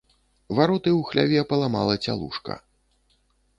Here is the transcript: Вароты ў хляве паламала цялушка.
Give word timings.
Вароты 0.59 0.89
ў 0.99 1.09
хляве 1.09 1.43
паламала 1.53 2.01
цялушка. 2.09 2.53